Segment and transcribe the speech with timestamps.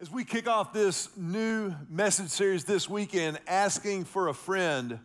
[0.00, 4.96] As we kick off this new message series this weekend, Asking for a Friend,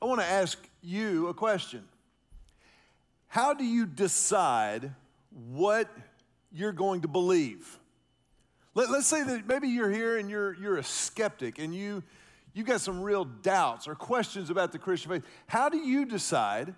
[0.00, 1.84] I want to ask you a question.
[3.26, 4.94] How do you decide
[5.52, 5.94] what
[6.50, 7.78] you're going to believe?
[8.72, 12.02] Let, us say that maybe you're here and you're, you're a skeptic and you,
[12.54, 15.24] you've got some real doubts or questions about the Christian faith.
[15.46, 16.74] How do you decide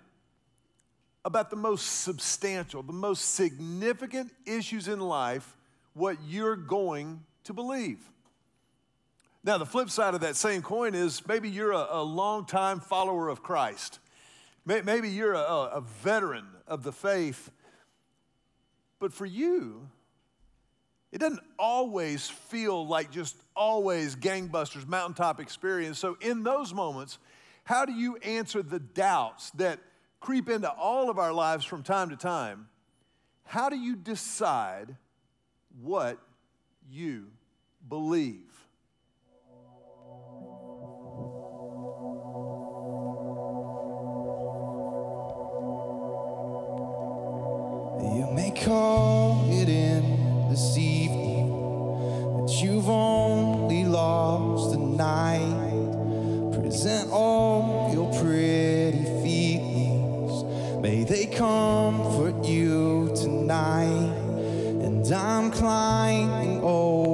[1.23, 5.55] about the most substantial, the most significant issues in life,
[5.93, 7.99] what you're going to believe.
[9.43, 13.27] Now, the flip side of that same coin is maybe you're a, a long-time follower
[13.27, 13.99] of Christ.
[14.65, 17.49] Maybe you're a, a veteran of the faith.
[18.99, 19.89] But for you,
[21.11, 25.97] it doesn't always feel like just always gangbusters, mountaintop experience.
[25.97, 27.17] So, in those moments,
[27.63, 29.79] how do you answer the doubts that
[30.19, 32.67] creep into all of our lives from time to time?
[33.43, 34.95] How do you decide
[35.81, 36.19] what
[36.89, 37.27] you
[37.87, 38.51] believe.
[48.15, 51.49] You may call it in this evening
[52.37, 56.53] that you've only lost the night.
[56.53, 60.43] Present all your pretty feelings,
[60.81, 64.17] may they comfort you tonight.
[64.83, 67.10] And I'm climbing over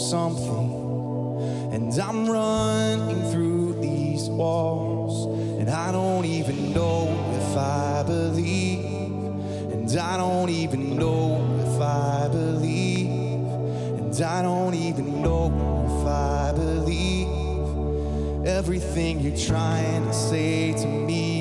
[0.00, 5.26] something, and I'm running through these walls,
[5.60, 8.84] and I don't even know if I believe,
[9.72, 13.10] and I don't even know if I believe,
[13.98, 15.52] and I don't even know
[15.86, 17.28] if I believe.
[18.46, 21.39] Everything you're trying to say to me.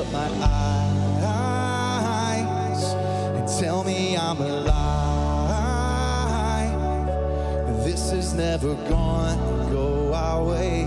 [0.00, 0.30] up my
[1.22, 2.84] eyes
[3.36, 4.74] and tell me I'm alive.
[7.84, 9.36] This is never gonna
[9.70, 10.84] go our way.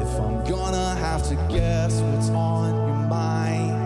[0.00, 3.77] If I'm gonna have to guess what's on your mind.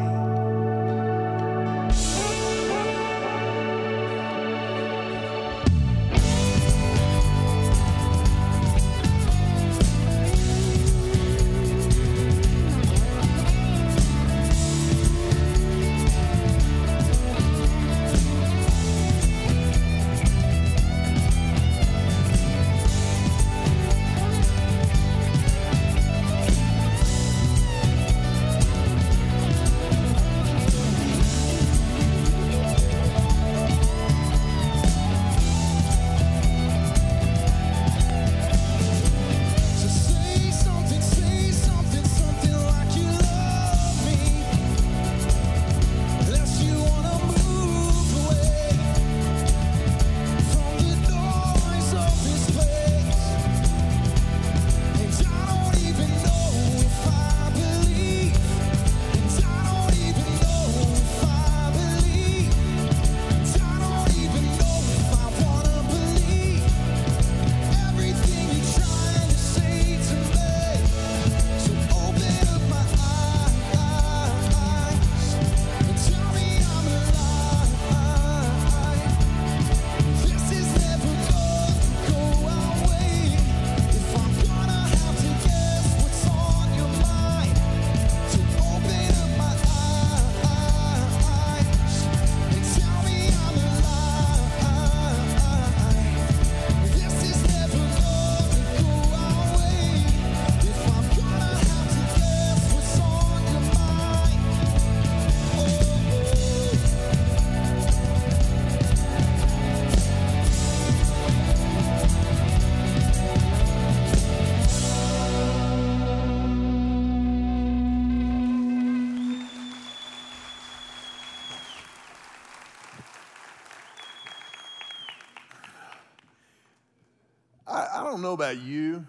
[128.12, 129.06] Don't know about you,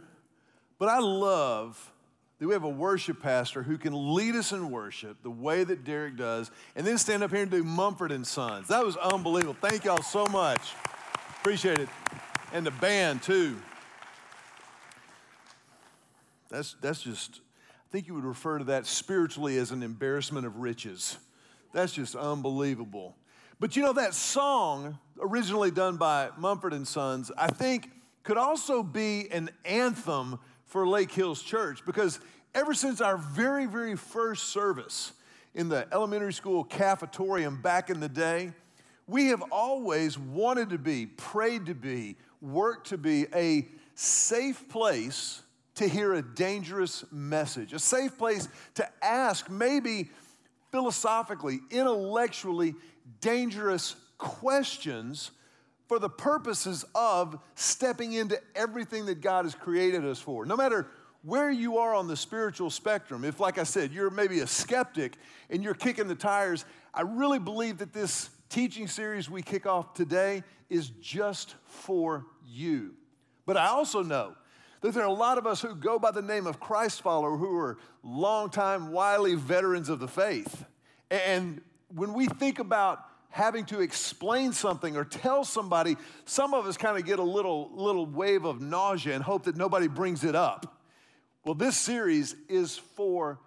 [0.80, 1.92] but I love
[2.40, 5.84] that we have a worship pastor who can lead us in worship the way that
[5.84, 8.70] Derek does, and then stand up here and do Mumford and Sons.
[8.70, 9.58] That was unbelievable.
[9.60, 10.74] Thank y'all so much.
[11.42, 11.90] Appreciate it.
[12.54, 13.58] And the band, too.
[16.50, 20.60] That's, that's just, I think you would refer to that spiritually as an embarrassment of
[20.60, 21.18] riches.
[21.74, 23.18] That's just unbelievable.
[23.60, 27.90] But you know, that song, originally done by Mumford and Sons, I think
[28.24, 32.20] could also be an anthem for Lake Hills Church because
[32.56, 35.14] ever since our very, very first service
[35.54, 38.52] in the elementary school cafetorium back in the day,
[39.08, 45.42] we have always wanted to be, prayed to be, worked to be a safe place
[45.76, 50.10] to hear a dangerous message, a safe place to ask maybe
[50.72, 52.76] philosophically, intellectually
[53.20, 55.32] dangerous questions
[55.88, 60.46] for the purposes of stepping into everything that God has created us for.
[60.46, 60.88] No matter
[61.24, 65.16] where you are on the spiritual spectrum, if, like I said, you're maybe a skeptic
[65.50, 69.94] and you're kicking the tires, I really believe that this teaching series we kick off
[69.94, 72.94] today is just for you.
[73.46, 74.36] But I also know
[74.82, 77.38] that there are a lot of us who go by the name of Christ follower
[77.38, 80.66] who are longtime, wily veterans of the faith.
[81.10, 83.00] And when we think about
[83.34, 87.72] having to explain something or tell somebody, some of us kind of get a little,
[87.74, 90.80] little wave of nausea and hope that nobody brings it up.
[91.44, 93.40] Well, this series is for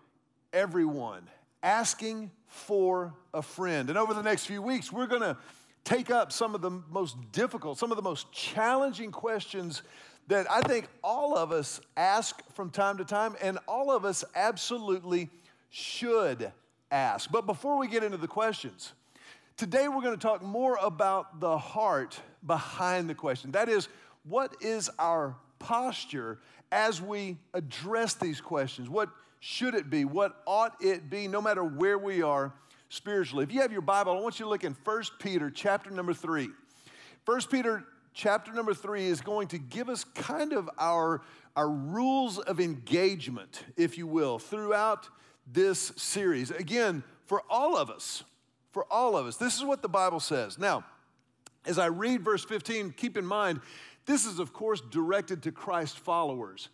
[0.52, 1.22] everyone,
[1.62, 3.88] asking for a friend.
[3.88, 5.36] And over the next few weeks, we're going to
[5.84, 9.82] take up some of the most difficult, some of the most challenging questions
[10.26, 14.24] that I think all of us ask from time to time, and all of us
[14.34, 15.30] absolutely
[15.70, 16.50] should
[16.90, 17.30] ask.
[17.30, 18.92] But before we get into the questions,
[19.56, 23.52] today we're going to talk more about the heart behind the question.
[23.52, 23.88] That is,
[24.24, 26.38] what is our posture
[26.70, 28.88] as we address these questions?
[28.88, 29.08] What
[29.40, 30.04] should it be?
[30.04, 32.52] What ought it be, no matter where we are
[32.88, 33.44] spiritually?
[33.44, 36.12] If you have your Bible, I want you to look in 1 Peter chapter number
[36.12, 36.48] 3.
[37.24, 41.20] 1 Peter chapter number three is going to give us kind of our,
[41.54, 45.08] our rules of engagement, if you will, throughout
[45.52, 46.50] this series.
[46.50, 48.22] Again, for all of us,
[48.76, 50.58] for all of us, this is what the Bible says.
[50.58, 50.84] Now,
[51.64, 53.62] as I read verse 15, keep in mind,
[54.04, 56.68] this is, of course, directed to Christ followers.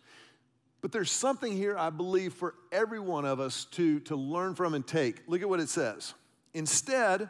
[0.81, 4.73] But there's something here, I believe, for every one of us to, to learn from
[4.73, 5.21] and take.
[5.29, 6.13] Look at what it says.
[6.53, 7.29] Instead,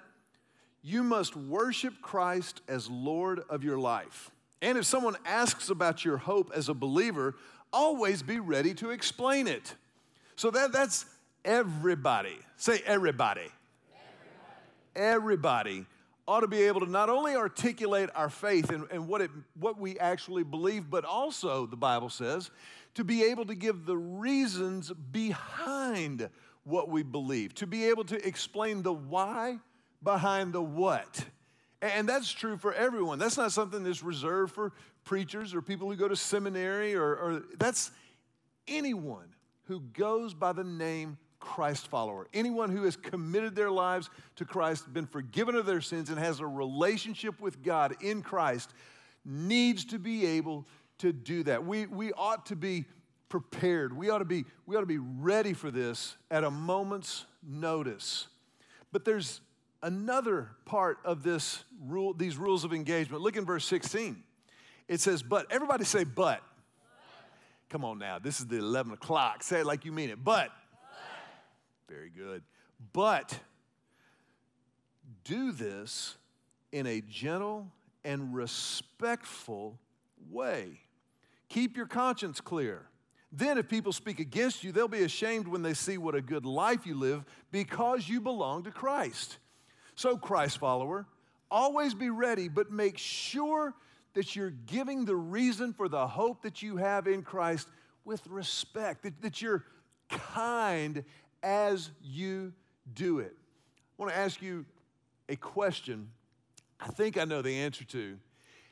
[0.81, 4.31] you must worship Christ as Lord of your life.
[4.63, 7.35] And if someone asks about your hope as a believer,
[7.71, 9.75] always be ready to explain it.
[10.35, 11.05] So that, that's
[11.45, 12.39] everybody.
[12.57, 13.51] Say everybody.
[14.95, 15.85] Everybody.
[16.27, 19.29] ought to be able to not only articulate our faith and, and what, it,
[19.59, 22.49] what we actually believe, but also, the Bible says,
[22.95, 26.29] to be able to give the reasons behind
[26.63, 29.57] what we believe, to be able to explain the why
[30.01, 31.25] behind the what.
[31.81, 33.19] And that's true for everyone.
[33.19, 34.71] That's not something that's reserved for
[35.03, 37.91] preachers or people who go to seminary, or, or that's
[38.65, 39.27] anyone
[39.65, 42.27] who goes by the name Christ follower.
[42.33, 46.39] Anyone who has committed their lives to Christ, been forgiven of their sins, and has
[46.39, 48.73] a relationship with God in Christ
[49.25, 50.65] needs to be able
[50.99, 51.65] to do that.
[51.65, 52.85] We, we ought to be
[53.27, 53.95] prepared.
[53.95, 58.27] We ought to be, we ought to be ready for this at a moment's notice.
[58.93, 59.41] But there's
[59.81, 63.21] another part of this rule, these rules of engagement.
[63.21, 64.23] Look in verse 16.
[64.87, 65.51] It says, but.
[65.51, 66.41] Everybody say, but.
[67.67, 69.43] Come on now, this is the 11 o'clock.
[69.43, 70.23] Say it like you mean it.
[70.23, 70.49] But.
[71.89, 72.43] Very good.
[72.93, 73.39] But
[75.23, 76.17] do this
[76.71, 77.71] in a gentle
[78.03, 79.79] and respectful
[80.29, 80.79] way.
[81.49, 82.87] Keep your conscience clear.
[83.31, 86.45] Then, if people speak against you, they'll be ashamed when they see what a good
[86.45, 89.39] life you live because you belong to Christ.
[89.95, 91.07] So, Christ follower,
[91.49, 93.73] always be ready, but make sure
[94.13, 97.67] that you're giving the reason for the hope that you have in Christ
[98.05, 99.63] with respect, that, that you're
[100.09, 101.03] kind
[101.43, 102.53] as you
[102.93, 103.35] do it.
[103.37, 104.65] I want to ask you
[105.29, 106.09] a question
[106.79, 108.17] I think I know the answer to.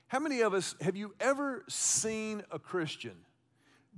[0.08, 3.16] How many of us have you ever seen a Christian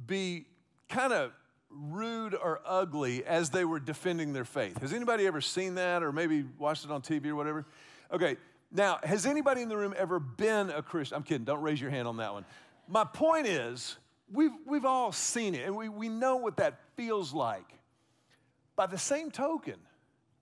[0.06, 0.46] be
[0.88, 1.32] kind of
[1.70, 4.80] rude or ugly as they were defending their faith.
[4.82, 7.66] Has anybody ever seen that or maybe watched it on TV or whatever?
[8.12, 8.38] Okay,
[8.72, 11.18] now, has anybody in the room ever been a Christian?
[11.18, 12.46] I'm kidding, don't raise your hand on that one.
[12.88, 13.98] My point is,
[14.32, 17.66] we've, we've all seen it and we, we know what that feels like.
[18.76, 19.76] By the same token,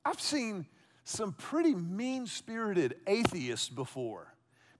[0.05, 0.65] I've seen
[1.03, 4.33] some pretty mean spirited atheists before.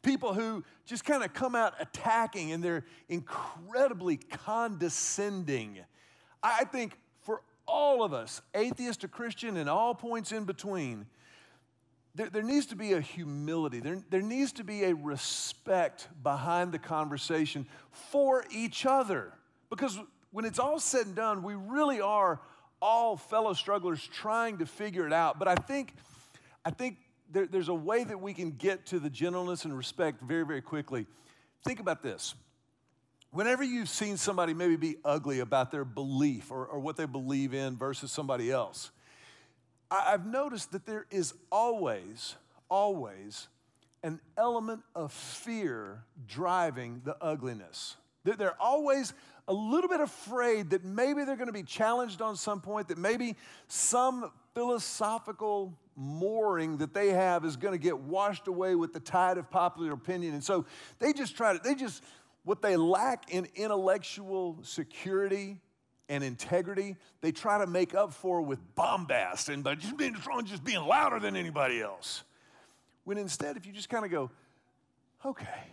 [0.03, 5.77] people who just kind of come out attacking and they're incredibly condescending.
[6.41, 11.05] I think for all of us, atheist to Christian and all points in between,
[12.15, 13.79] there, there, needs to be a humility.
[13.79, 19.33] There, there needs to be a respect behind the conversation for each other.
[19.69, 19.97] Because
[20.31, 22.41] when it's all said and done, we really are
[22.81, 25.39] all fellow strugglers trying to figure it out.
[25.39, 25.93] But I think,
[26.65, 26.97] I think
[27.31, 30.61] there, there's a way that we can get to the gentleness and respect very, very
[30.61, 31.05] quickly.
[31.63, 32.35] Think about this.
[33.31, 37.53] Whenever you've seen somebody maybe be ugly about their belief or, or what they believe
[37.53, 38.91] in versus somebody else,
[39.89, 42.35] I, I've noticed that there is always,
[42.69, 43.47] always
[44.03, 47.95] an element of fear driving the ugliness.
[48.23, 49.13] They're always
[49.51, 52.97] a little bit afraid that maybe they're going to be challenged on some point, that
[52.97, 53.35] maybe
[53.67, 59.37] some philosophical mooring that they have is going to get washed away with the tide
[59.37, 60.33] of popular opinion.
[60.33, 60.65] And so
[60.99, 62.01] they just try to, they just,
[62.45, 65.59] what they lack in intellectual security
[66.07, 70.45] and integrity, they try to make up for with bombast and by just being strong,
[70.45, 72.23] just being louder than anybody else.
[73.03, 74.31] When instead, if you just kind of go,
[75.25, 75.67] okay,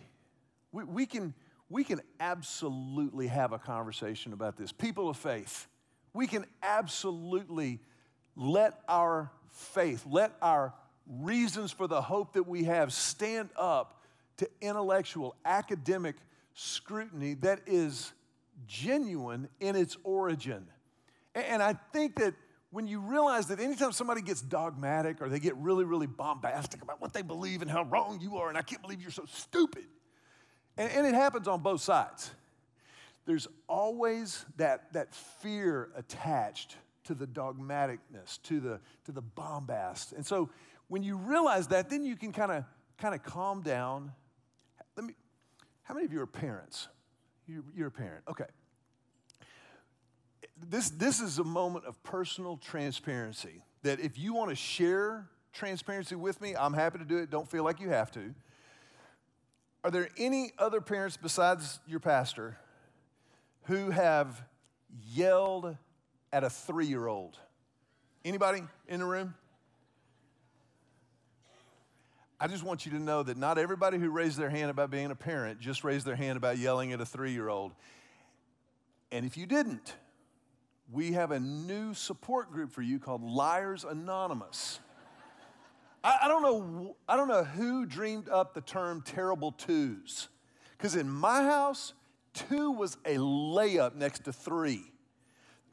[0.73, 1.33] we, we can
[1.69, 4.71] we can absolutely have a conversation about this.
[4.71, 5.67] People of faith,
[6.13, 7.79] we can absolutely
[8.35, 10.73] let our faith, let our
[11.07, 14.03] reasons for the hope that we have stand up
[14.37, 16.15] to intellectual, academic
[16.53, 18.13] scrutiny that is
[18.67, 20.65] genuine in its origin.
[21.35, 22.33] And I think that
[22.71, 27.01] when you realize that anytime somebody gets dogmatic or they get really, really bombastic about
[27.01, 29.85] what they believe and how wrong you are, and I can't believe you're so stupid,
[30.79, 32.31] and, and it happens on both sides.
[33.25, 40.13] There's always that, that fear attached to the dogmaticness, to the, to the bombast.
[40.13, 40.49] And so
[40.87, 42.63] when you realize that, then you can kind of
[42.97, 44.11] kind of calm down.
[44.95, 45.13] Let me,
[45.83, 46.87] how many of you are parents?
[47.47, 48.23] You're, you're a parent.
[48.29, 48.45] Okay.
[50.69, 56.15] This, this is a moment of personal transparency that if you want to share transparency
[56.15, 57.29] with me, I'm happy to do it.
[57.29, 58.33] Don't feel like you have to.
[59.83, 62.57] Are there any other parents besides your pastor
[63.63, 64.43] who have
[65.13, 65.77] yelled
[66.33, 67.37] at a three year old?
[68.25, 69.35] Anybody in the room?
[72.41, 75.11] I just want you to know that not everybody who raised their hand about being
[75.11, 77.73] a parent just raised their hand about yelling at a three year old.
[79.11, 79.95] And if you didn't,
[80.91, 84.79] we have a new support group for you called Liars Anonymous.
[86.03, 90.29] I, I, don't know, I don't know who dreamed up the term terrible twos.
[90.77, 91.93] Because in my house,
[92.33, 94.91] two was a layup next to three.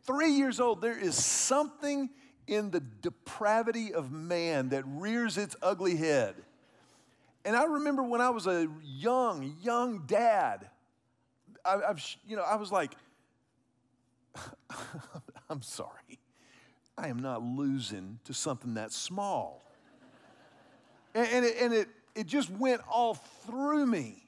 [0.02, 2.10] Three years old, there is something
[2.46, 6.34] in the depravity of man that rears its ugly head.
[7.44, 10.68] And I remember when I was a young, young dad,
[11.64, 12.92] I, have you know, I was like,
[15.50, 16.18] I'm sorry,
[16.98, 19.65] I am not losing to something that small.
[21.16, 23.14] And, and, it, and it, it just went all
[23.46, 24.22] through me.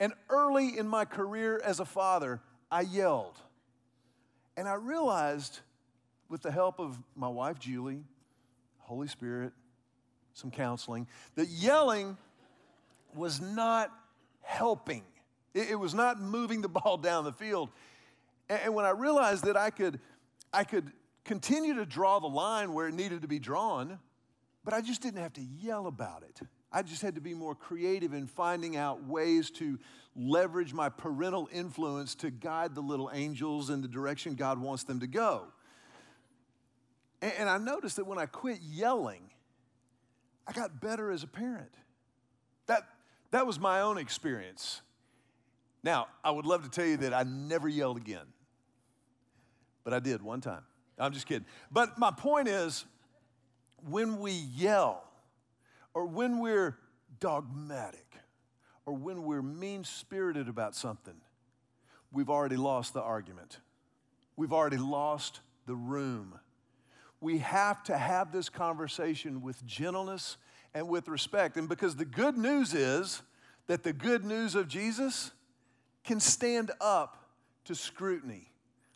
[0.00, 3.36] And early in my career as a father, I yelled.
[4.56, 5.60] And I realized,
[6.30, 8.02] with the help of my wife, Julie,
[8.78, 9.52] Holy Spirit,
[10.32, 12.16] some counseling, that yelling
[13.14, 13.92] was not
[14.40, 15.02] helping.
[15.52, 17.68] It, it was not moving the ball down the field.
[18.48, 20.00] And, and when I realized that I could,
[20.50, 20.90] I could
[21.26, 23.98] continue to draw the line where it needed to be drawn,
[24.66, 26.40] but I just didn't have to yell about it.
[26.72, 29.78] I just had to be more creative in finding out ways to
[30.16, 34.98] leverage my parental influence to guide the little angels in the direction God wants them
[35.00, 35.44] to go.
[37.22, 39.30] And, I noticed that when I quit yelling,
[40.48, 41.72] I got better as a parent.
[42.66, 42.82] That,
[43.30, 44.82] that was my own experience.
[45.84, 48.26] Now, I would love to tell you that I never yelled again,
[49.84, 50.64] but I did one time.
[50.98, 51.46] I'm just kidding.
[51.70, 52.84] But my point is,
[53.88, 55.04] when we yell,
[55.94, 56.76] or when we're
[57.20, 58.06] dogmatic,
[58.84, 61.14] or when we're mean spirited about something,
[62.12, 63.58] we've already lost the argument.
[64.36, 66.38] We've already lost the room.
[67.20, 70.36] We have to have this conversation with gentleness
[70.74, 71.56] and with respect.
[71.56, 73.22] And because the good news is
[73.66, 75.30] that the good news of Jesus
[76.04, 77.24] can stand up
[77.64, 78.52] to scrutiny.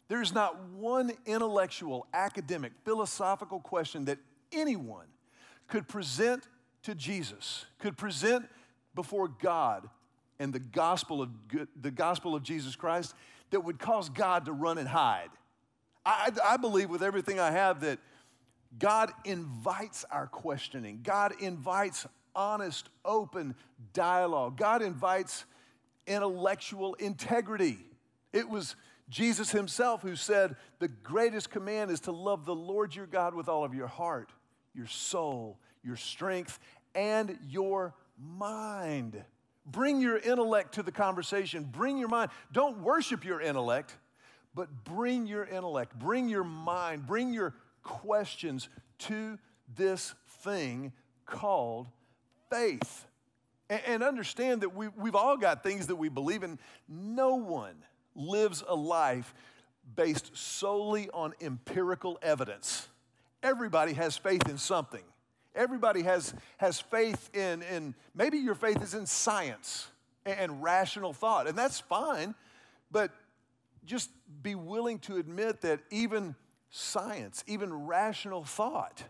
[0.09, 4.19] There's not one intellectual, academic, philosophical question that
[4.53, 5.07] anyone
[5.69, 6.47] could present
[6.83, 8.49] to Jesus, could present
[8.95, 9.89] before God
[10.39, 11.31] and the gospel of,
[11.81, 13.15] the gospel of Jesus Christ
[13.51, 15.29] that would cause God to run and hide.
[16.05, 17.99] I, I believe with everything I have that
[18.79, 23.55] God invites our questioning, God invites honest, open
[23.93, 24.57] dialogue.
[24.57, 25.45] God invites
[26.07, 27.79] intellectual integrity.
[28.33, 28.77] It was
[29.09, 33.49] Jesus himself who said, The greatest command is to love the Lord your God with
[33.49, 34.33] all of your heart,
[34.75, 36.59] your soul, your strength,
[36.95, 39.23] and your mind.
[39.67, 41.65] Bring your intellect to the conversation.
[41.65, 42.31] Bring your mind.
[42.53, 43.97] Don't worship your intellect,
[44.55, 49.39] but bring your intellect, bring your mind, bring your questions to
[49.77, 50.93] this thing
[51.27, 51.87] called
[52.51, 53.07] faith.
[53.69, 56.59] And, understand that we, we've all got things that we believe in.
[56.89, 57.77] No one
[58.17, 59.33] lives a life
[59.95, 62.89] based solely on empirical evidence.
[63.43, 65.03] Everybody has faith in something.
[65.55, 69.89] Everybody has, has faith in, in, maybe your faith is in science
[70.25, 72.35] and, and rational thought, and that's fine,
[72.91, 73.11] but
[73.85, 74.11] just
[74.43, 76.37] be willing to admit that even
[76.71, 79.03] science, even rational thought,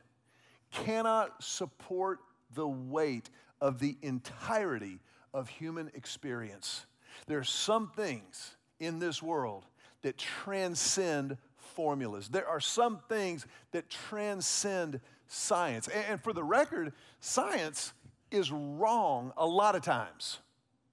[0.71, 2.21] cannot support
[2.55, 3.29] the weight
[3.61, 4.99] of the entirety
[5.35, 6.87] of human experience.
[7.27, 9.67] There are some things in this world
[10.03, 11.37] that transcend
[11.81, 12.29] formulas.
[12.29, 15.89] There are some things that transcend science.
[15.89, 17.95] And for the record, science
[18.31, 20.41] is wrong a lot of times.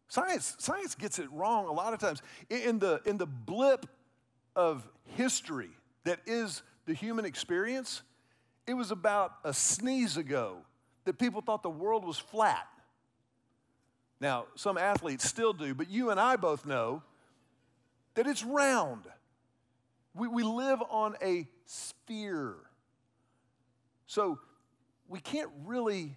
[0.08, 2.22] Science, science gets it wrong a lot of times.
[2.50, 3.86] In the, in the blip
[4.56, 5.72] of history
[6.06, 8.02] that is the human experience,
[8.66, 10.60] it was about a sneeze ago
[11.04, 12.66] that people thought the world was flat.
[14.22, 17.04] Now, some athletes still do, but you and I both know
[18.16, 19.04] that it's round.
[20.18, 22.56] We, we live on a sphere.
[24.08, 24.40] So
[25.08, 26.16] we can't really,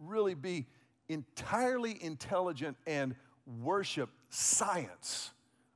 [0.00, 0.66] really be
[1.08, 3.14] entirely intelligent and
[3.60, 5.30] worship science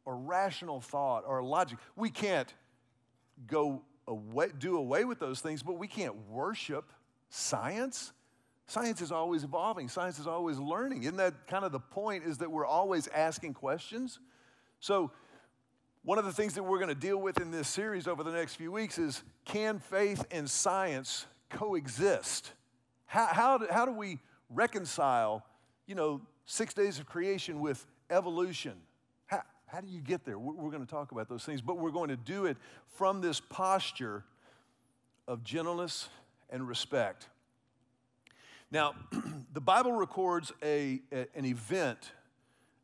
[0.05, 1.79] or rational thought or logic.
[1.95, 2.53] We can't
[3.47, 6.91] go away, do away with those things, but we can't worship
[7.29, 8.13] science.
[8.67, 11.03] Science is always evolving, science is always learning.
[11.03, 12.25] Isn't that kind of the point?
[12.25, 14.19] Is that we're always asking questions?
[14.81, 15.13] So,
[16.05, 18.33] one of the things that we're going to deal with in this series over the
[18.33, 22.53] next few weeks is can faith and science coexist?
[23.07, 24.19] How, how, do, how do we
[24.51, 25.45] reconcile,
[25.87, 28.75] you know, six days of creation with evolution?
[29.27, 30.39] How, how do you get there?
[30.39, 32.57] We're, we're going to talk about those things, but we're going to do it
[32.97, 34.25] from this posture
[35.29, 36.09] of gentleness
[36.51, 37.29] and respect.
[38.73, 38.95] Now,
[39.53, 42.11] the Bible records a, a, an event,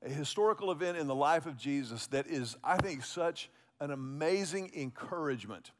[0.04, 4.70] a historical event in the life of Jesus that is, I think, such an amazing
[4.76, 5.70] encouragement.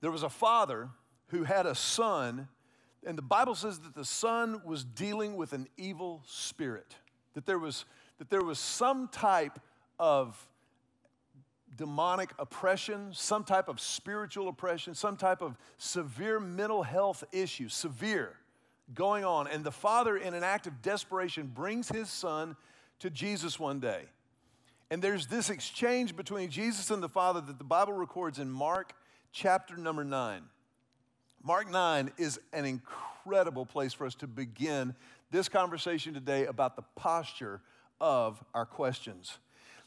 [0.00, 0.88] There was a father
[1.28, 2.48] who had a son,
[3.04, 6.94] and the Bible says that the son was dealing with an evil spirit,
[7.34, 7.84] that there was,
[8.18, 9.58] that there was some type
[9.98, 10.48] of
[11.76, 18.36] demonic oppression, some type of spiritual oppression, some type of severe mental health issue, severe,
[18.94, 19.48] going on.
[19.48, 22.56] And the father, in an act of desperation, brings his son
[23.00, 24.04] to Jesus one day.
[24.90, 28.92] And there's this exchange between Jesus and the father that the Bible records in Mark
[29.32, 30.42] chapter number nine.
[31.42, 34.94] Mark 9 is an incredible place for us to begin
[35.30, 37.60] this conversation today about the posture
[38.00, 39.38] of our questions.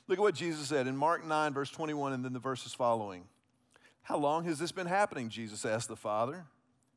[0.07, 3.23] Look at what Jesus said in Mark 9, verse 21, and then the verses following.
[4.01, 5.29] How long has this been happening?
[5.29, 6.45] Jesus asked the Father.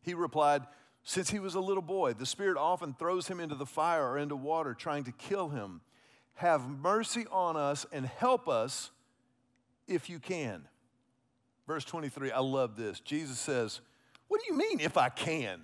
[0.02, 0.62] He replied,
[1.04, 4.18] Since he was a little boy, the Spirit often throws him into the fire or
[4.18, 5.80] into water, trying to kill him.
[6.34, 8.90] Have mercy on us and help us
[9.88, 10.66] if you can.
[11.66, 13.00] Verse 23, I love this.
[13.00, 13.80] Jesus says,
[14.28, 15.62] what do you mean, if I can?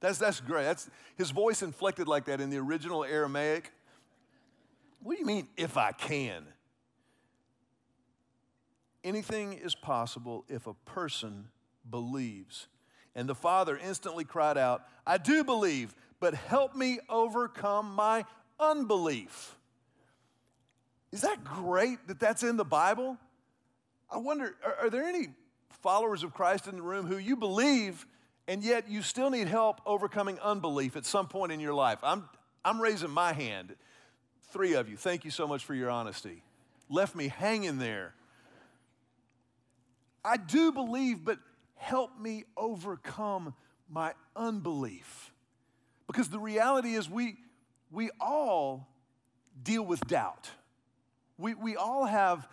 [0.00, 0.64] That's, that's great.
[0.64, 3.72] That's, his voice inflected like that in the original Aramaic.
[5.02, 6.44] What do you mean, if I can?
[9.02, 11.48] Anything is possible if a person
[11.88, 12.68] believes.
[13.16, 18.26] And the father instantly cried out, I do believe, but help me overcome my
[18.60, 19.56] unbelief.
[21.10, 23.16] Is that great that that's in the Bible?
[24.10, 25.28] I wonder, are, are there any
[25.80, 28.06] followers of Christ in the room who you believe,
[28.46, 31.98] and yet you still need help overcoming unbelief at some point in your life.
[32.02, 32.28] I'm,
[32.64, 33.74] I'm raising my hand.
[34.50, 36.42] Three of you, thank you so much for your honesty.
[36.90, 38.14] Left me hanging there.
[40.22, 41.38] I do believe, but
[41.76, 43.54] help me overcome
[43.88, 45.32] my unbelief.
[46.06, 47.36] Because the reality is, we,
[47.90, 48.88] we all
[49.62, 50.50] deal with doubt.
[51.38, 52.48] We, we all have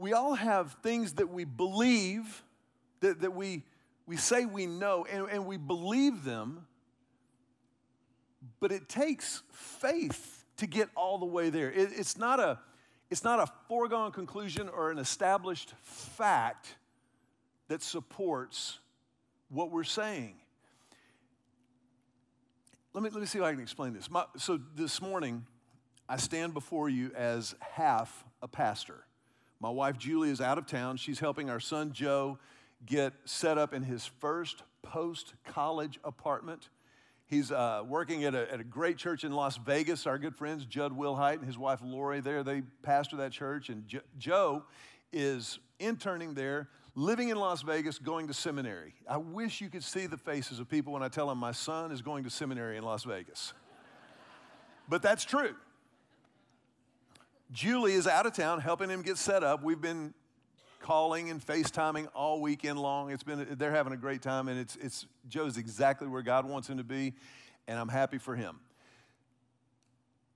[0.00, 2.42] we all have things that we believe,
[3.00, 3.64] that, that we,
[4.06, 6.66] we say we know, and, and we believe them,
[8.60, 11.70] but it takes faith to get all the way there.
[11.70, 12.58] It, it's, not a,
[13.10, 16.76] it's not a foregone conclusion or an established fact
[17.70, 18.80] that supports
[19.48, 20.34] what we're saying.
[22.92, 24.10] let me, let me see if I can explain this.
[24.10, 25.46] My, so this morning,
[26.08, 29.04] I stand before you as half a pastor.
[29.60, 30.96] My wife Julie is out of town.
[30.96, 32.40] She's helping our son Joe
[32.86, 36.70] get set up in his first post college apartment.
[37.26, 40.08] He's uh, working at a, at a great church in Las Vegas.
[40.08, 43.68] Our good friends, Jud Wilhite and his wife Lori, there, they pastor that church.
[43.68, 44.64] And jo- Joe
[45.12, 46.68] is interning there,
[47.00, 48.94] living in Las Vegas, going to seminary.
[49.08, 51.92] I wish you could see the faces of people when I tell them my son
[51.92, 53.54] is going to seminary in Las Vegas.
[54.88, 55.54] but that's true.
[57.50, 59.62] Julie is out of town helping him get set up.
[59.64, 60.12] We've been
[60.80, 63.10] calling and FaceTiming all weekend long.
[63.10, 66.68] It's been, they're having a great time, and it's, it's, Joe's exactly where God wants
[66.68, 67.14] him to be,
[67.66, 68.60] and I'm happy for him.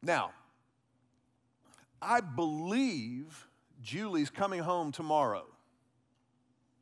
[0.03, 0.33] Now,
[2.00, 3.48] I believe
[3.83, 5.46] Julie's coming home tomorrow.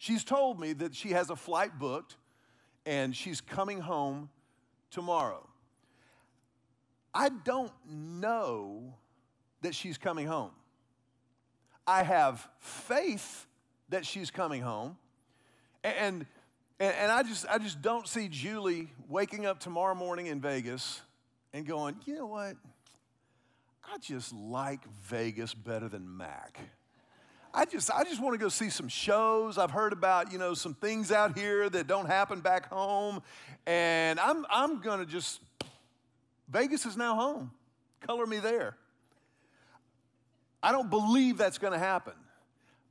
[0.02, 2.16] She's told me that she has a flight booked
[2.84, 4.30] and she's coming home
[4.90, 5.48] tomorrow.
[7.14, 8.94] I don't know
[9.60, 10.50] that she's coming home.
[11.86, 13.46] I have faith
[13.90, 14.96] that she's coming home.
[15.84, 16.26] And,
[16.80, 21.00] and, and I, just, I just don't see Julie waking up tomorrow morning in Vegas
[21.52, 22.56] and going, you know what?
[23.84, 26.58] I just like Vegas better than Mac.
[27.54, 29.58] I just, I just want to go see some shows.
[29.58, 33.22] I've heard about, you know, some things out here that don't happen back home.
[33.66, 35.40] And I'm, I'm going to just,
[36.48, 37.50] Vegas is now home.
[38.00, 38.76] Color me there.
[40.62, 42.14] I don't believe that's going to happen.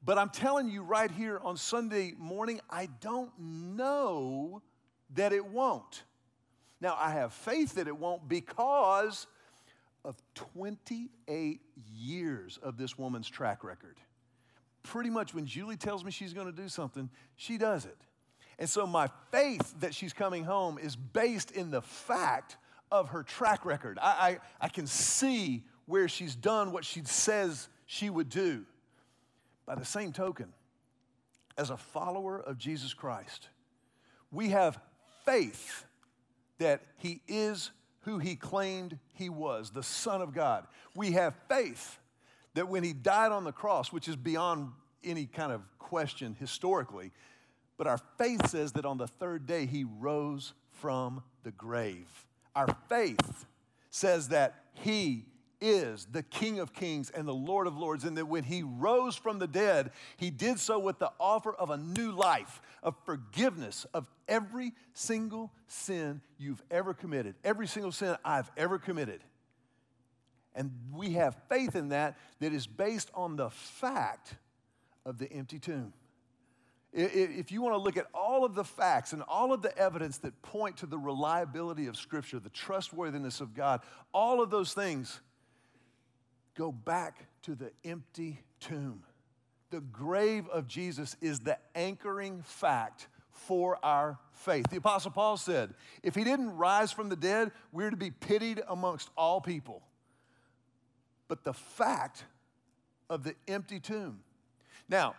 [0.03, 4.61] But I'm telling you right here on Sunday morning, I don't know
[5.15, 6.03] that it won't.
[6.79, 9.25] Now, I have faith that it won't because
[10.03, 11.61] of 28
[11.95, 13.97] years of this woman's track record.
[14.83, 17.97] Pretty much when Julie tells me she's going to do something, she does it.
[18.59, 22.57] And so my faith that she's coming home is based in the fact
[22.91, 23.97] of her track record.
[24.01, 28.65] I, I, I can see where she's done what she says she would do.
[29.65, 30.53] By the same token,
[31.57, 33.49] as a follower of Jesus Christ,
[34.31, 34.79] we have
[35.25, 35.85] faith
[36.57, 40.65] that he is who he claimed he was, the Son of God.
[40.95, 41.99] We have faith
[42.53, 44.71] that when he died on the cross, which is beyond
[45.03, 47.11] any kind of question historically,
[47.77, 52.07] but our faith says that on the third day he rose from the grave.
[52.55, 53.45] Our faith
[53.89, 55.25] says that he
[55.61, 59.15] is the King of Kings and the Lord of Lords, and that when he rose
[59.15, 63.85] from the dead, he did so with the offer of a new life, of forgiveness
[63.93, 69.21] of every single sin you've ever committed, every single sin I've ever committed.
[70.55, 74.35] And we have faith in that that is based on the fact
[75.05, 75.93] of the empty tomb.
[76.93, 80.17] If you want to look at all of the facts and all of the evidence
[80.19, 83.79] that point to the reliability of Scripture, the trustworthiness of God,
[84.13, 85.21] all of those things
[86.57, 89.03] go back to the empty tomb.
[89.69, 94.69] The grave of Jesus is the anchoring fact for our faith.
[94.69, 98.61] The Apostle Paul said, if he didn't rise from the dead, we're to be pitied
[98.67, 99.81] amongst all people.
[101.31, 102.25] But the fact
[103.09, 104.19] of the empty tomb.
[104.89, 105.15] Now,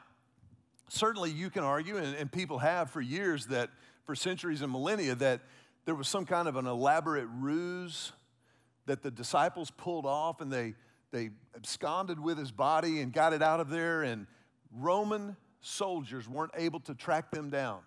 [0.90, 3.70] certainly you can argue, and, and people have for years, that
[4.04, 5.40] for centuries and millennia, that
[5.86, 8.12] there was some kind of an elaborate ruse
[8.84, 10.74] that the disciples pulled off and they
[11.12, 14.26] they absconded with his body and got it out of there, and
[14.70, 17.80] Roman soldiers weren't able to track them down.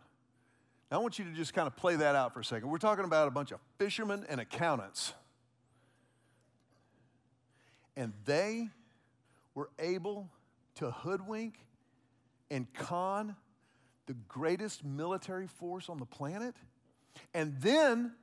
[0.89, 2.71] Now, I want you to just kind of play that out for a second.
[2.71, 5.13] We're talking about a bunch of fishermen and accountants.
[7.97, 8.69] And they
[9.53, 10.29] were able
[10.75, 11.55] to hoodwink
[12.51, 13.35] and con
[14.05, 16.55] the greatest military force on the planet.
[17.33, 18.13] And then,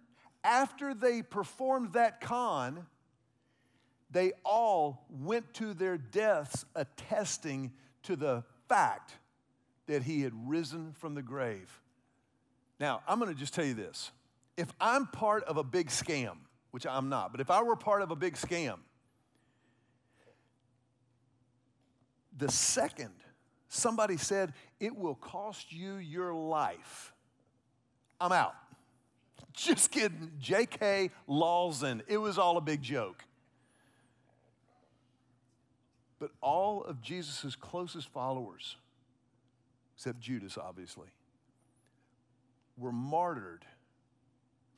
[0.45, 2.87] after they performed that con,
[4.11, 7.73] they all went to their deaths attesting
[8.05, 9.15] to the fact
[9.87, 11.81] that he had risen from the grave.
[12.79, 14.11] Now, I'm to just tell you this.
[14.57, 16.37] If I'm part of a big scam,
[16.71, 18.79] which I'm not, but if I were part of a big scam,
[22.37, 23.13] the second
[23.69, 27.13] somebody said, it will cost you your life,
[28.21, 28.55] I'm out.
[29.53, 30.33] Just kidding.
[30.39, 31.11] J.K.
[31.27, 32.03] Lawson.
[32.07, 33.25] It was all a big joke.
[36.19, 38.77] But all of Jesus' closest followers,
[39.97, 41.09] except Judas, obviously,
[42.77, 43.65] were martyred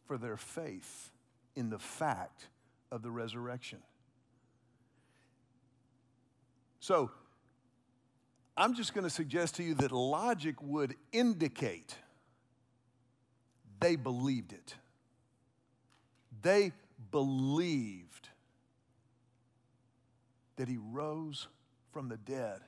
[0.07, 1.11] for their faith
[1.55, 2.49] in the fact
[2.91, 3.81] of the resurrection.
[6.81, 7.11] So,
[8.57, 11.97] I'm just going to suggest to you that logic would indicate
[13.81, 14.75] they believed it.
[16.41, 16.73] They
[17.11, 18.29] believed
[20.57, 21.49] that he rose
[21.93, 22.61] from the dead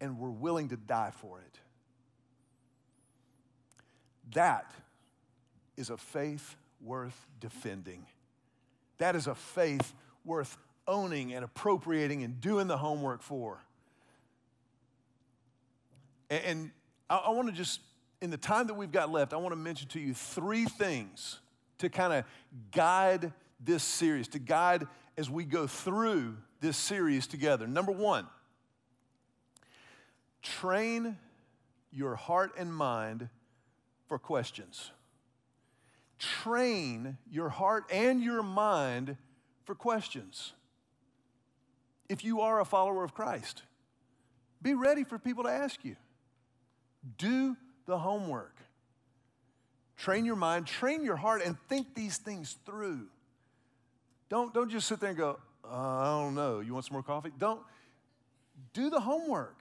[0.00, 1.58] and were willing to die for it.
[4.32, 4.70] That
[5.76, 8.06] is a faith worth defending.
[8.98, 9.92] That is a faith
[10.24, 13.60] worth owning and appropriating and doing the homework for.
[16.30, 16.70] And, and
[17.08, 17.80] I, I want to just,
[18.20, 21.40] in the time that we've got left, I want to mention to you three things
[21.78, 22.24] to kind of
[22.72, 24.86] guide this series, to guide
[25.16, 27.66] as we go through this series together.
[27.66, 28.26] Number one,
[30.42, 31.16] train
[31.92, 33.28] your heart and mind
[34.06, 34.90] for questions.
[36.18, 39.16] Train your heart and your mind
[39.64, 40.52] for questions.
[42.08, 43.62] If you are a follower of Christ,
[44.62, 45.96] be ready for people to ask you.
[47.16, 47.56] Do
[47.86, 48.56] the homework.
[49.96, 53.06] Train your mind, train your heart, and think these things through.
[54.28, 57.02] Don't, don't just sit there and go, uh, I don't know, you want some more
[57.02, 57.32] coffee?
[57.36, 57.60] Don't.
[58.72, 59.58] Do the homework.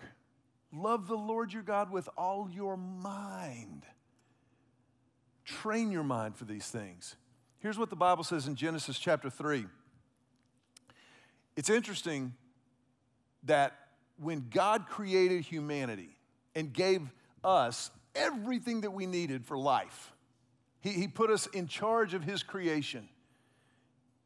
[0.71, 3.83] Love the Lord your God with all your mind.
[5.45, 7.15] Train your mind for these things.
[7.59, 9.65] Here's what the Bible says in Genesis chapter 3.
[11.55, 12.33] It's interesting
[13.43, 13.73] that
[14.19, 16.17] when God created humanity
[16.53, 17.01] and gave
[17.47, 20.13] us everything that we needed for life,
[20.81, 23.07] He, he put us in charge of His creation.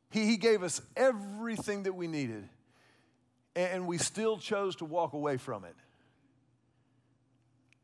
[0.09, 2.49] He, he gave us everything that we needed,
[3.55, 5.75] and we still chose to walk away from it.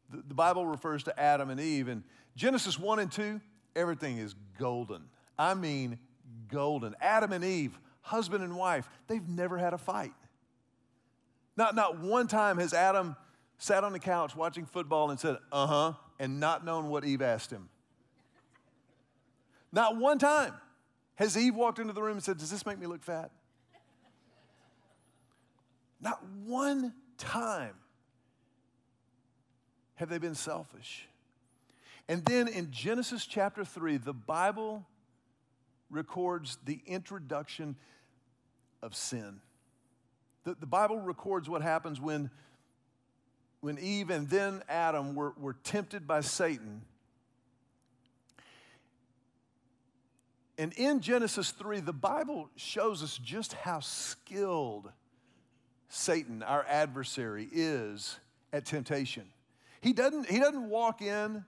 [0.10, 2.04] The, the Bible refers to Adam and Eve, and
[2.36, 3.40] Genesis 1 and 2,
[3.76, 5.04] everything is golden.
[5.40, 6.00] I mean,
[6.52, 6.96] golden.
[7.00, 10.14] Adam and Eve, husband and wife, they've never had a fight.
[11.56, 13.16] Not, not one time has Adam
[13.58, 17.22] sat on the couch watching football and said, uh huh, and not known what Eve
[17.22, 17.70] asked him.
[19.72, 20.54] Not one time
[21.16, 23.32] has Eve walked into the room and said, Does this make me look fat?
[26.00, 27.74] Not one time
[29.96, 31.08] have they been selfish.
[32.08, 34.86] And then in Genesis chapter 3, the Bible
[35.90, 37.76] records the introduction
[38.82, 39.42] of sin.
[40.44, 42.30] The, the Bible records what happens when,
[43.62, 46.82] when Eve and then Adam were, were tempted by Satan.
[50.58, 54.92] And in Genesis 3, the Bible shows us just how skilled
[55.90, 58.18] Satan, our adversary, is
[58.52, 59.26] at temptation.
[59.82, 61.46] He doesn't, he doesn't walk in,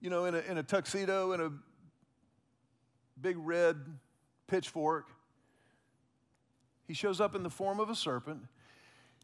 [0.00, 1.52] you know, in a, in a tuxedo and a
[3.20, 3.76] big red
[4.46, 5.08] pitchfork.
[6.86, 8.42] He shows up in the form of a serpent.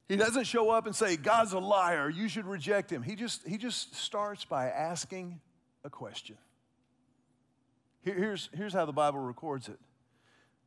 [0.09, 3.03] He doesn't show up and say, God's a liar, you should reject him.
[3.03, 5.41] He just, he just starts by asking
[5.85, 6.37] a question.
[8.03, 9.79] Here, here's, here's how the Bible records it.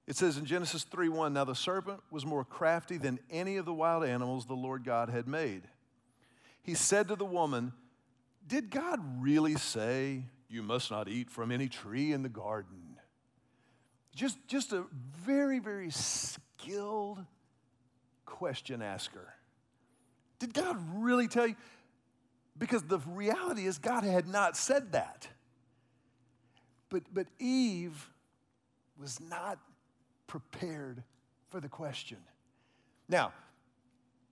[0.07, 3.65] It says in Genesis 3 1, Now the serpent was more crafty than any of
[3.65, 5.63] the wild animals the Lord God had made
[6.63, 7.73] he said to the woman,
[8.47, 12.97] Did God really say you must not eat from any tree in the garden?
[14.15, 14.85] Just, just a
[15.25, 17.19] very, very skilled
[18.31, 19.33] question asker.
[20.39, 21.55] Did God really tell you?
[22.57, 25.27] Because the reality is, God had not said that.
[26.89, 28.09] But, but Eve
[28.99, 29.59] was not
[30.27, 31.03] prepared
[31.49, 32.17] for the question.
[33.07, 33.33] Now,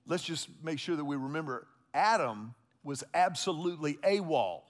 [0.07, 4.61] let's just make sure that we remember Adam was absolutely AWOL.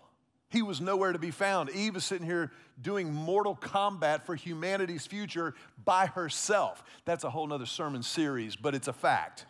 [0.49, 1.69] He was nowhere to be found.
[1.69, 5.53] Eve is sitting here doing mortal combat for humanity's future
[5.85, 6.83] by herself.
[7.05, 9.45] That's a whole nother sermon series, but it's a fact.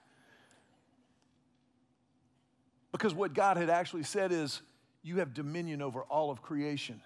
[2.92, 4.62] Because what God had actually said is,
[5.02, 7.02] you have dominion over all of creation.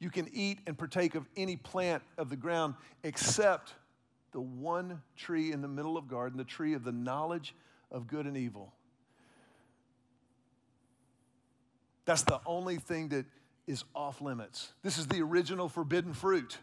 [0.00, 3.74] You can eat and partake of any plant of the ground except
[4.32, 7.54] the one tree in the middle of garden, the tree of the knowledge
[7.92, 8.72] of good and evil.
[12.04, 13.26] That's the only thing that
[13.66, 14.72] is off limits.
[14.82, 16.58] This is the original forbidden fruit.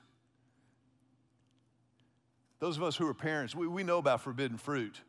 [2.59, 5.01] Those of us who are parents, we, we know about forbidden fruit.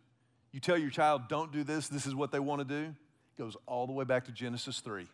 [0.52, 2.94] You tell your child, don't do this, this is what they want to do.
[3.36, 5.06] It goes all the way back to Genesis 3.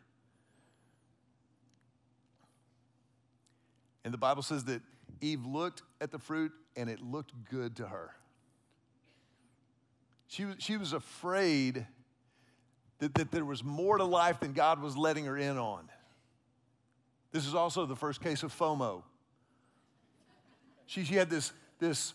[4.05, 4.83] And the Bible says that
[5.21, 8.15] Eve looked at the fruit and it looked good to her.
[10.29, 11.87] She, she was afraid
[12.99, 15.89] that, that there was more to life than God was letting her in on.
[17.33, 19.03] This is also the first case of FOMO.
[20.87, 22.15] She, she had this, this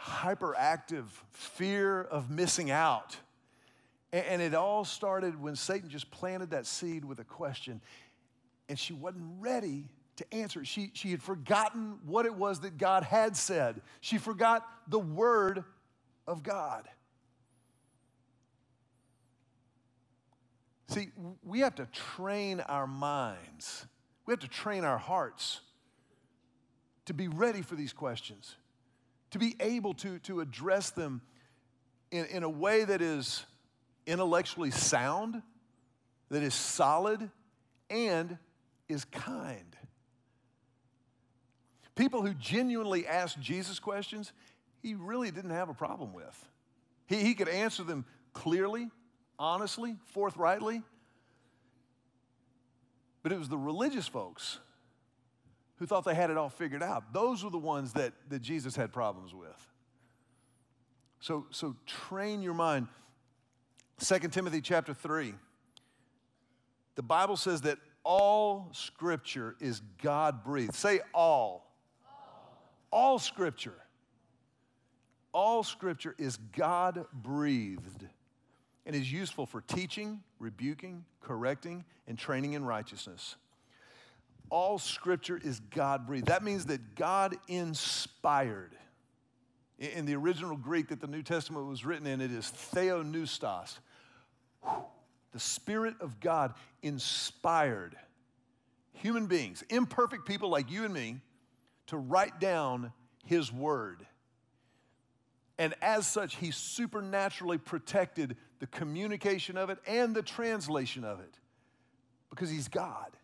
[0.00, 3.16] hyperactive fear of missing out.
[4.12, 7.80] And, and it all started when Satan just planted that seed with a question
[8.68, 10.64] and she wasn't ready to answer.
[10.64, 13.80] She, she had forgotten what it was that God had said.
[14.00, 15.64] She forgot the word
[16.26, 16.88] of God.
[20.88, 21.08] See,
[21.42, 23.86] we have to train our minds,
[24.24, 25.60] we have to train our hearts
[27.06, 28.56] to be ready for these questions,
[29.30, 31.22] to be able to, to address them
[32.10, 33.44] in, in a way that is
[34.06, 35.42] intellectually sound,
[36.30, 37.30] that is solid,
[37.90, 38.38] and
[38.88, 39.76] is kind.
[41.94, 44.32] People who genuinely ask Jesus questions,
[44.82, 46.48] he really didn't have a problem with.
[47.06, 48.90] He, he could answer them clearly,
[49.38, 50.82] honestly, forthrightly.
[53.22, 54.58] But it was the religious folks
[55.76, 57.12] who thought they had it all figured out.
[57.12, 59.72] Those were the ones that, that Jesus had problems with.
[61.20, 62.88] So, so train your mind.
[64.00, 65.34] 2 Timothy chapter 3.
[66.94, 70.74] The Bible says that all scripture is God breathed.
[70.74, 71.68] Say all.
[72.06, 72.58] all.
[72.90, 73.74] All scripture.
[75.32, 78.06] All scripture is God breathed
[78.86, 83.34] and is useful for teaching, rebuking, correcting, and training in righteousness.
[84.48, 86.26] All scripture is God breathed.
[86.26, 88.76] That means that God inspired.
[89.78, 93.78] In the original Greek that the New Testament was written in, it is theopneustos.
[95.32, 97.96] The Spirit of God inspired
[98.94, 101.20] human beings, imperfect people like you and me,
[101.88, 102.92] to write down
[103.24, 104.06] His Word.
[105.58, 111.34] And as such, He supernaturally protected the communication of it and the translation of it
[112.30, 113.16] because He's God.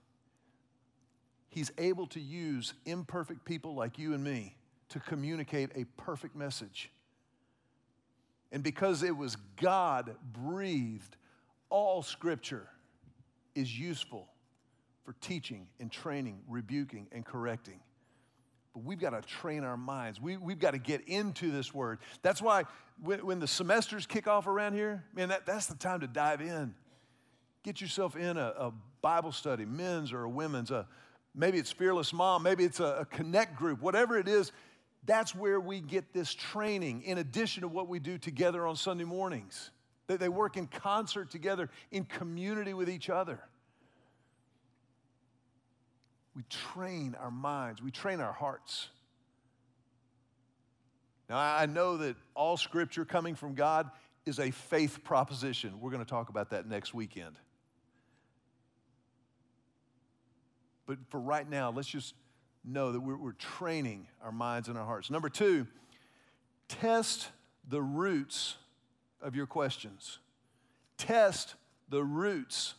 [1.48, 4.56] He's able to use imperfect people like you and me
[4.88, 6.90] to communicate a perfect message.
[8.50, 11.16] And because it was God breathed,
[11.68, 12.68] all scripture
[13.54, 14.28] is useful
[15.04, 17.80] for teaching and training, rebuking and correcting.
[18.72, 20.20] But we've got to train our minds.
[20.20, 21.98] We, we've got to get into this word.
[22.22, 22.64] That's why
[23.02, 26.40] when, when the semesters kick off around here, man, that, that's the time to dive
[26.40, 26.74] in.
[27.62, 30.86] Get yourself in a, a Bible study, men's or a women's, a,
[31.34, 34.52] maybe it's Fearless Mom, maybe it's a, a connect group, whatever it is.
[35.04, 39.04] That's where we get this training in addition to what we do together on Sunday
[39.04, 39.70] mornings.
[40.06, 43.40] They, they work in concert together, in community with each other.
[46.34, 48.88] We train our minds, we train our hearts.
[51.28, 53.90] Now, I know that all scripture coming from God
[54.26, 55.80] is a faith proposition.
[55.80, 57.36] We're going to talk about that next weekend.
[60.86, 62.14] But for right now, let's just
[62.64, 65.10] know that we're, we're training our minds and our hearts.
[65.10, 65.66] Number two,
[66.68, 67.28] test
[67.68, 68.56] the roots
[69.20, 70.18] of your questions.
[70.98, 71.54] Test
[71.88, 72.74] the roots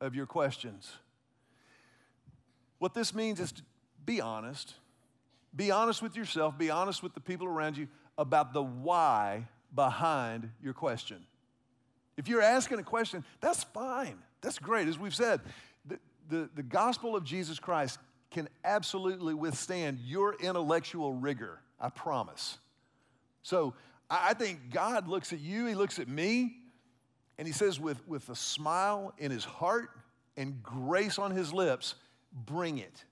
[0.00, 0.92] of your questions.
[2.78, 3.62] What this means is to
[4.04, 4.74] be honest.
[5.54, 10.50] Be honest with yourself, be honest with the people around you about the why behind
[10.62, 11.24] your question.
[12.16, 14.18] If you're asking a question, that's fine.
[14.40, 14.88] That's great.
[14.88, 15.40] As we've said,
[15.86, 17.98] the, the, the gospel of Jesus Christ
[18.30, 22.58] can absolutely withstand your intellectual rigor, I promise.
[23.42, 23.74] So
[24.10, 26.56] I think God looks at you, He looks at me,
[27.38, 29.90] and He says, with, with a smile in His heart
[30.36, 31.94] and grace on His lips,
[32.32, 33.04] bring it.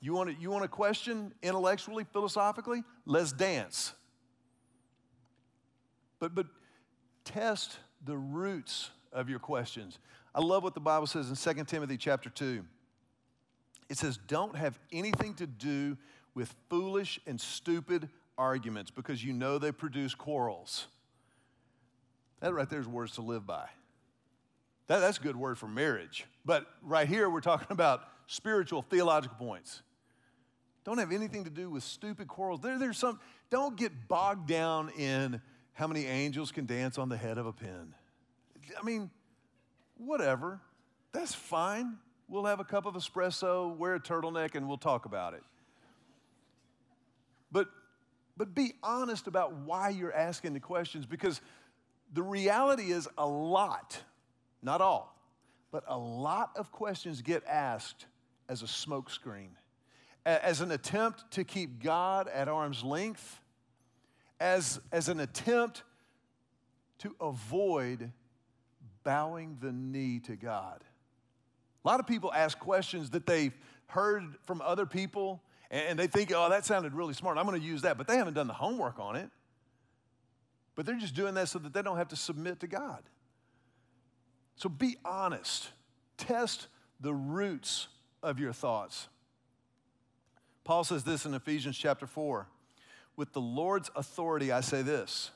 [0.00, 2.84] You want, to, you want a question intellectually, philosophically?
[3.04, 3.94] Let's dance.
[6.20, 6.46] But, but
[7.24, 9.98] test the roots of your questions.
[10.34, 12.64] I love what the Bible says in 2 Timothy chapter 2.
[13.88, 15.96] It says, Don't have anything to do
[16.34, 20.86] with foolish and stupid arguments because you know they produce quarrels.
[22.40, 23.66] That right there is words to live by.
[24.86, 26.26] That, that's a good word for marriage.
[26.48, 29.82] But right here, we're talking about spiritual, theological points.
[30.82, 32.62] Don't have anything to do with stupid quarrels.
[32.62, 35.42] There, there's some, don't get bogged down in
[35.74, 37.92] how many angels can dance on the head of a pin.
[38.80, 39.10] I mean,
[39.98, 40.62] whatever.
[41.12, 41.98] That's fine.
[42.28, 45.42] We'll have a cup of espresso, wear a turtleneck, and we'll talk about it.
[47.52, 47.68] But,
[48.38, 51.42] but be honest about why you're asking the questions because
[52.14, 53.98] the reality is a lot
[54.62, 55.17] not all,
[55.70, 58.06] but a lot of questions get asked
[58.48, 59.50] as a smokescreen,
[60.24, 63.40] as an attempt to keep God at arm's length,
[64.40, 65.82] as, as an attempt
[66.98, 68.12] to avoid
[69.04, 70.82] bowing the knee to God.
[71.84, 73.56] A lot of people ask questions that they've
[73.86, 77.36] heard from other people and they think, oh, that sounded really smart.
[77.36, 77.98] I'm going to use that.
[77.98, 79.30] But they haven't done the homework on it.
[80.74, 83.02] But they're just doing that so that they don't have to submit to God.
[84.58, 85.70] So be honest.
[86.18, 86.66] Test
[87.00, 87.86] the roots
[88.22, 89.08] of your thoughts.
[90.64, 92.46] Paul says this in Ephesians chapter 4
[93.16, 95.30] With the Lord's authority, I say this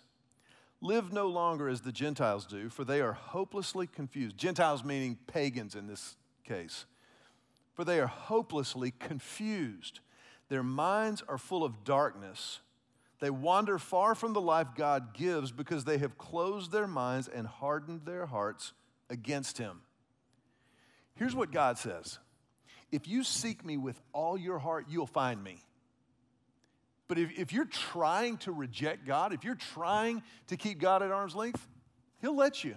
[0.82, 4.36] live no longer as the Gentiles do, for they are hopelessly confused.
[4.36, 6.84] Gentiles meaning pagans in this case.
[7.74, 10.00] For they are hopelessly confused.
[10.48, 12.58] Their minds are full of darkness.
[13.20, 17.46] They wander far from the life God gives because they have closed their minds and
[17.46, 18.72] hardened their hearts
[19.12, 19.82] against Him.
[21.14, 22.18] Here's what God says
[22.90, 25.62] If you seek me with all your heart, you'll find me.
[27.06, 31.10] But if, if you're trying to reject God, if you're trying to keep God at
[31.10, 31.68] arm's length,
[32.20, 32.76] He'll let you.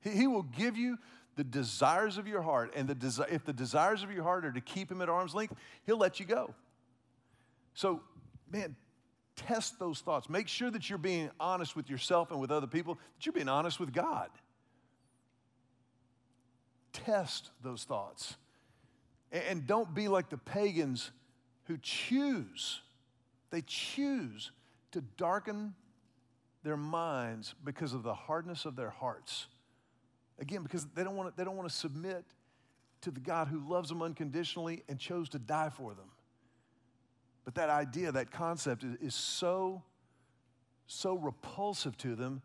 [0.00, 0.98] He, he will give you
[1.36, 2.72] the desires of your heart.
[2.74, 5.34] And the desi- if the desires of your heart are to keep Him at arm's
[5.34, 5.54] length,
[5.86, 6.54] He'll let you go.
[7.74, 8.02] So,
[8.50, 8.76] man,
[9.36, 10.28] test those thoughts.
[10.28, 13.48] Make sure that you're being honest with yourself and with other people, that you're being
[13.48, 14.28] honest with God.
[16.92, 18.36] Test those thoughts.
[19.30, 21.10] And don't be like the pagans
[21.64, 22.80] who choose,
[23.50, 24.50] they choose
[24.90, 25.74] to darken
[26.62, 29.46] their minds because of the hardness of their hearts.
[30.38, 32.24] Again, because they don't want to, they don't want to submit
[33.02, 36.10] to the God who loves them unconditionally and chose to die for them.
[37.44, 39.82] But that idea, that concept is, is so,
[40.86, 42.42] so repulsive to them,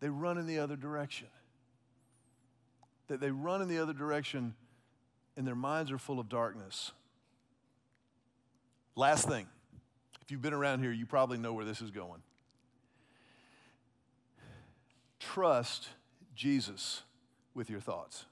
[0.00, 1.28] they run in the other direction.
[3.10, 4.54] That they run in the other direction
[5.36, 6.92] and their minds are full of darkness.
[8.96, 9.46] Last thing,
[10.22, 12.22] if you've been around here, you probably know where this is going.
[15.18, 15.88] Trust
[16.34, 17.02] Jesus
[17.52, 18.24] with your thoughts.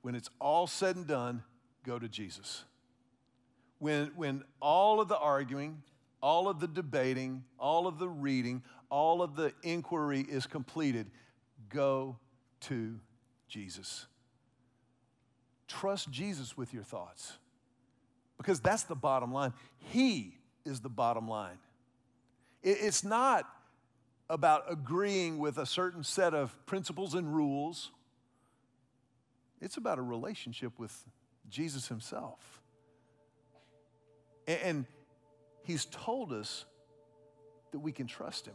[0.00, 1.44] When it's all said and done,
[1.84, 2.64] go to Jesus
[3.82, 5.82] when, when all of the arguing,
[6.22, 11.10] all of the debating, all of the reading, all of the inquiry is completed,
[11.68, 12.16] go
[12.60, 13.00] to
[13.52, 14.06] Jesus.
[15.68, 17.34] Trust Jesus with your thoughts
[18.38, 19.52] because that's the bottom line.
[19.78, 21.58] He is the bottom line.
[22.62, 23.44] It's not
[24.30, 27.90] about agreeing with a certain set of principles and rules,
[29.60, 30.96] it's about a relationship with
[31.50, 32.62] Jesus Himself.
[34.46, 34.86] And
[35.64, 36.64] he's told us
[37.72, 38.54] that we can trust him.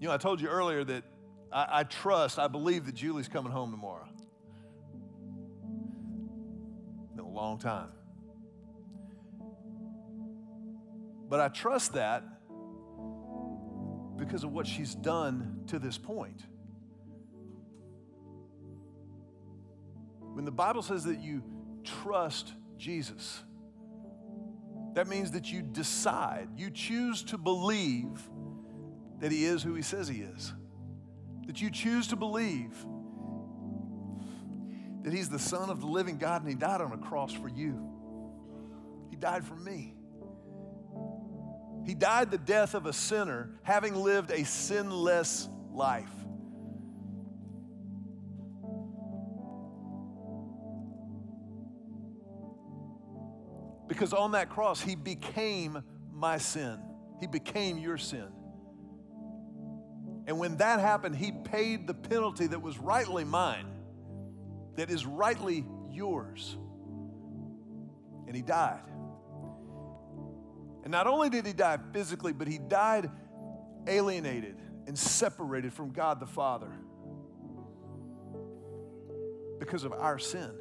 [0.00, 1.04] You know, I told you earlier that
[1.52, 4.08] I, I trust, I believe that Julie's coming home tomorrow.
[7.16, 7.88] Been a long time.
[11.28, 12.24] But I trust that
[14.16, 16.42] because of what she's done to this point.
[20.18, 21.42] When the Bible says that you
[21.84, 23.42] trust Jesus.
[24.94, 28.28] That means that you decide, you choose to believe
[29.20, 30.52] that He is who He says He is.
[31.50, 32.72] That you choose to believe
[35.02, 37.48] that He's the Son of the living God and He died on a cross for
[37.48, 37.90] you.
[39.10, 39.96] He died for me.
[41.84, 46.06] He died the death of a sinner, having lived a sinless life.
[53.88, 55.82] Because on that cross, He became
[56.12, 56.78] my sin,
[57.18, 58.28] He became your sin.
[60.30, 63.66] And when that happened, He paid the penalty that was rightly mine,
[64.76, 66.56] that is rightly yours.
[68.28, 68.84] And He died.
[70.84, 73.10] And not only did He die physically, but He died
[73.88, 74.54] alienated
[74.86, 76.70] and separated from God the Father
[79.58, 80.52] because of our sin.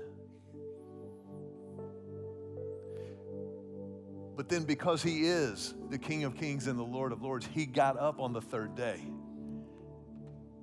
[4.36, 7.68] But then, because he is the King of Kings and the Lord of Lords, he
[7.68, 9.00] got up on the third day.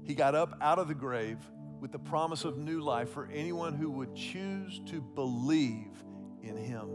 [0.07, 1.39] He got up out of the grave
[1.81, 5.91] with the promise of new life for anyone who would choose to believe
[6.43, 6.89] in him.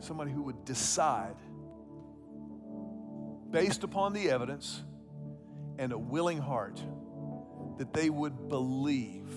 [0.00, 1.36] Somebody who would decide,
[3.50, 4.82] based upon the evidence
[5.78, 6.80] and a willing heart,
[7.78, 9.28] that they would believe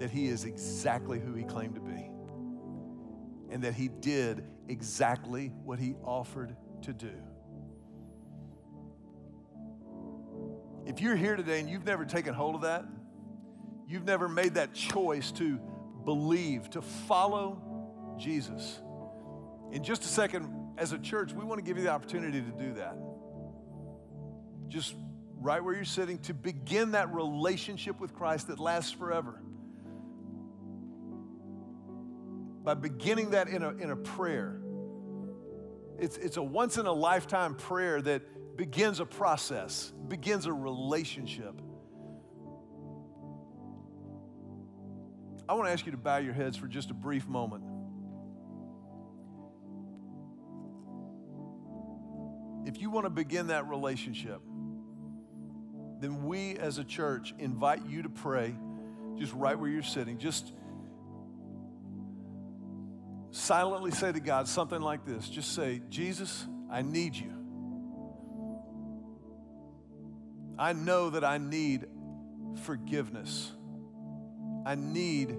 [0.00, 2.10] that he is exactly who he claimed to be
[3.54, 7.12] and that he did exactly what he offered to do.
[10.84, 12.84] If you're here today and you've never taken hold of that,
[13.86, 15.60] you've never made that choice to
[16.04, 17.62] believe, to follow
[18.18, 18.80] Jesus.
[19.70, 22.50] In just a second, as a church, we want to give you the opportunity to
[22.58, 22.96] do that.
[24.66, 24.96] Just
[25.38, 29.40] right where you're sitting, to begin that relationship with Christ that lasts forever.
[32.64, 34.58] By beginning that in a, in a prayer.
[35.98, 41.60] It's, it's a once in a lifetime prayer that begins a process, begins a relationship.
[45.46, 47.62] I want to ask you to bow your heads for just a brief moment.
[52.66, 54.40] If you want to begin that relationship,
[56.00, 58.54] then we as a church invite you to pray
[59.18, 60.18] just right where you're sitting.
[60.18, 60.52] Just
[63.34, 65.28] silently say to God something like this.
[65.28, 67.32] Just say, Jesus, I need you.
[70.56, 71.86] I know that I need
[72.62, 73.50] forgiveness.
[74.64, 75.36] I need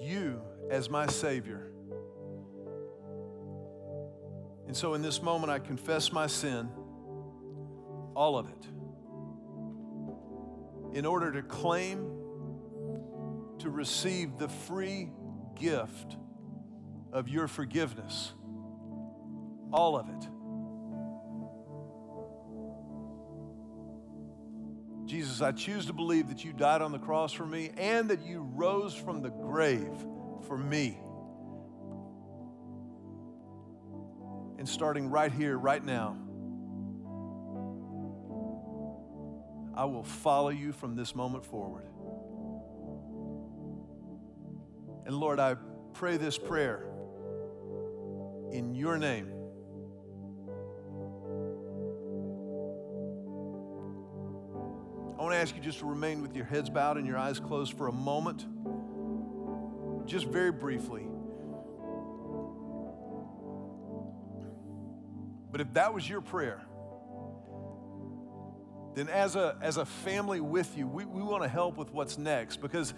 [0.00, 1.70] you as my Savior.
[4.66, 6.68] And so in this moment, I confess my sin,
[8.16, 8.66] all of it,
[10.98, 11.98] in order to claim,
[13.60, 15.10] to receive the free
[15.56, 16.16] gift
[17.12, 18.32] of your forgiveness,
[19.72, 20.28] all of it.
[25.06, 28.22] Jesus, I choose to believe that you died on the cross for me and that
[28.22, 29.96] you rose from the grave
[30.46, 30.98] for me.
[34.58, 36.16] And starting right here, right now,
[39.76, 41.86] I will follow you from this moment forward.
[45.06, 45.54] And Lord, I
[45.94, 46.84] pray this prayer
[48.50, 49.32] in your name.
[55.16, 57.38] I want to ask you just to remain with your heads bowed and your eyes
[57.38, 58.44] closed for a moment,
[60.06, 61.06] just very briefly.
[65.52, 66.60] But if that was your prayer,
[68.96, 72.18] then as a, as a family with you, we, we want to help with what's
[72.18, 72.92] next because,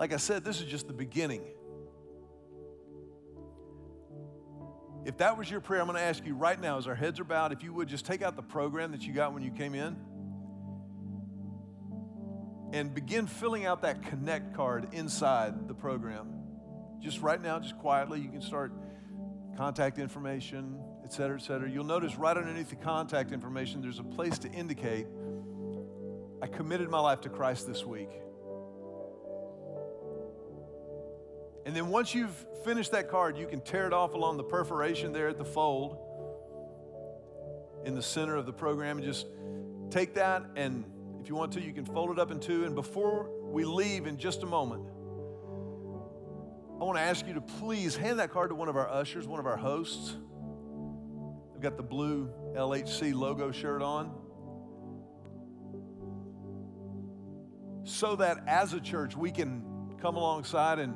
[0.00, 1.42] like I said, this is just the beginning.
[5.04, 7.20] If that was your prayer, I'm going to ask you right now, as our heads
[7.20, 9.50] are bowed, if you would just take out the program that you got when you
[9.50, 9.96] came in
[12.72, 16.32] and begin filling out that connect card inside the program.
[17.00, 18.72] Just right now, just quietly, you can start
[19.56, 21.68] contact information, et cetera, et cetera.
[21.68, 25.06] You'll notice right underneath the contact information, there's a place to indicate
[26.42, 28.08] I committed my life to Christ this week.
[31.66, 35.12] And then once you've finished that card, you can tear it off along the perforation
[35.12, 35.98] there at the fold
[37.84, 39.26] in the center of the program and just
[39.90, 40.84] take that and
[41.20, 42.64] if you want to, you can fold it up in two.
[42.64, 44.84] And before we leave in just a moment,
[46.80, 49.26] I want to ask you to please hand that card to one of our ushers,
[49.28, 50.16] one of our hosts.
[51.52, 54.14] They've got the blue LHC logo shirt on.
[57.84, 59.62] So that as a church, we can
[60.00, 60.94] come alongside and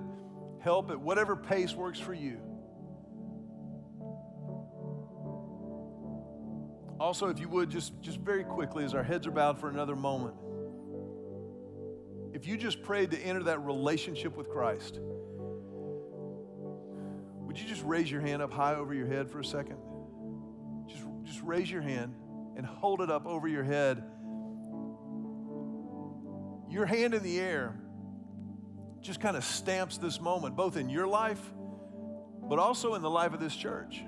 [0.64, 2.40] help at whatever pace works for you.
[6.98, 9.94] Also, if you would, just, just very quickly, as our heads are bowed for another
[9.94, 10.34] moment,
[12.32, 14.98] if you just prayed to enter that relationship with Christ,
[17.42, 19.76] would you just raise your hand up high over your head for a second?
[20.88, 22.14] Just, just raise your hand
[22.56, 24.02] and hold it up over your head.
[26.70, 27.78] Your hand in the air
[29.04, 31.40] just kind of stamps this moment, both in your life,
[32.48, 34.02] but also in the life of this church.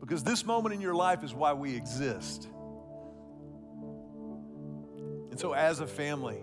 [0.00, 2.48] Because this moment in your life is why we exist.
[5.30, 6.40] And so, as a family,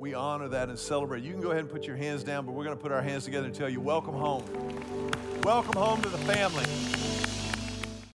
[0.00, 1.22] we honor that and celebrate.
[1.22, 3.02] You can go ahead and put your hands down, but we're going to put our
[3.02, 4.44] hands together and tell you, Welcome home.
[5.42, 6.64] Welcome home to the family.